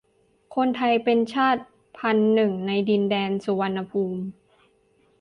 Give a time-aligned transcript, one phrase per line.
[0.55, 1.61] คนไทย เป็นชาติ
[1.97, 4.21] พันธุ์หนึ่งในดินแดนสุวรรณภูมิ